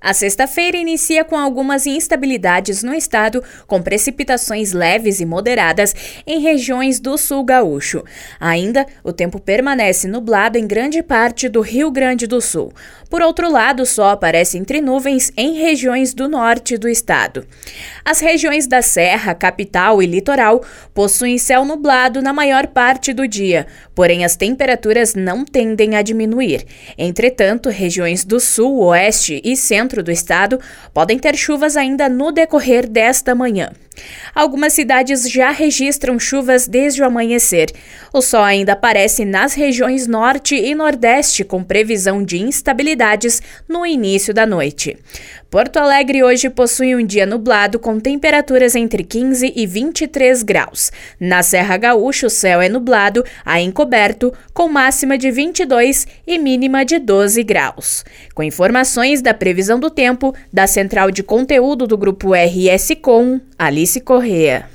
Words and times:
A 0.00 0.14
sexta-feira 0.14 0.76
inicia 0.76 1.24
com 1.24 1.36
algumas 1.36 1.84
instabilidades 1.84 2.84
no 2.84 2.94
estado, 2.94 3.42
com 3.66 3.82
precipitações 3.82 4.72
leves 4.72 5.18
e 5.18 5.26
moderadas 5.26 5.92
em 6.24 6.38
regiões 6.38 7.00
do 7.00 7.18
sul 7.18 7.42
gaúcho. 7.42 8.04
Ainda, 8.38 8.86
o 9.02 9.12
tempo 9.12 9.40
permanece 9.40 10.06
nublado 10.06 10.56
em 10.56 10.68
grande 10.68 11.02
parte 11.02 11.48
do 11.48 11.60
Rio 11.60 11.90
Grande 11.90 12.28
do 12.28 12.40
Sul. 12.40 12.72
Por 13.10 13.22
outro 13.22 13.50
lado, 13.50 13.82
o 13.82 13.86
sol 13.86 14.10
aparece 14.10 14.56
entre 14.56 14.80
nuvens 14.80 15.32
em 15.36 15.54
regiões 15.54 16.14
do 16.14 16.28
norte 16.28 16.78
do 16.78 16.88
estado. 16.88 17.44
As 18.04 18.20
regiões 18.20 18.68
da 18.68 18.80
Serra, 18.80 19.34
Capital 19.34 20.00
e 20.00 20.06
Litoral 20.06 20.62
possuem 20.94 21.38
céu 21.38 21.64
nublado 21.64 22.22
na 22.22 22.32
maior 22.32 22.68
parte 22.68 23.12
do 23.12 23.26
dia, 23.26 23.66
porém 23.96 24.24
as 24.24 24.36
temperaturas 24.36 25.16
não 25.16 25.44
tendem 25.44 25.96
a 25.96 26.02
diminuir. 26.02 26.64
Entretanto, 26.96 27.68
regiões 27.68 28.24
do 28.24 28.38
sul, 28.38 28.78
oeste 28.84 29.40
e 29.42 29.56
centro 29.56 29.87
centro 29.88 30.02
do 30.02 30.12
estado 30.12 30.60
podem 30.92 31.18
ter 31.18 31.34
chuvas 31.34 31.76
ainda 31.76 32.08
no 32.10 32.30
decorrer 32.30 32.86
desta 32.86 33.34
manhã. 33.34 33.72
Algumas 34.34 34.72
cidades 34.72 35.28
já 35.30 35.50
registram 35.50 36.18
chuvas 36.18 36.66
desde 36.66 37.02
o 37.02 37.04
amanhecer. 37.04 37.72
O 38.12 38.20
sol 38.20 38.42
ainda 38.42 38.72
aparece 38.72 39.24
nas 39.24 39.54
regiões 39.54 40.06
norte 40.06 40.54
e 40.54 40.74
nordeste, 40.74 41.44
com 41.44 41.62
previsão 41.62 42.22
de 42.22 42.38
instabilidades 42.38 43.42
no 43.68 43.84
início 43.84 44.32
da 44.32 44.46
noite. 44.46 44.96
Porto 45.50 45.78
Alegre 45.78 46.22
hoje 46.22 46.50
possui 46.50 46.94
um 46.94 47.04
dia 47.04 47.24
nublado 47.24 47.78
com 47.78 47.98
temperaturas 47.98 48.74
entre 48.74 49.02
15 49.02 49.54
e 49.56 49.66
23 49.66 50.42
graus. 50.42 50.92
Na 51.18 51.42
Serra 51.42 51.78
Gaúcha, 51.78 52.26
o 52.26 52.30
céu 52.30 52.60
é 52.60 52.68
nublado 52.68 53.24
a 53.46 53.58
encoberto, 53.58 54.30
com 54.52 54.68
máxima 54.68 55.16
de 55.16 55.30
22 55.30 56.06
e 56.26 56.38
mínima 56.38 56.84
de 56.84 56.98
12 56.98 57.42
graus. 57.44 58.04
Com 58.34 58.42
informações 58.42 59.22
da 59.22 59.32
previsão 59.32 59.80
do 59.80 59.88
tempo 59.88 60.34
da 60.52 60.66
Central 60.66 61.10
de 61.10 61.22
Conteúdo 61.22 61.86
do 61.86 61.96
Grupo 61.96 62.34
RS 62.34 62.90
Com, 63.00 63.40
Alice 63.58 64.02
Correa. 64.04 64.68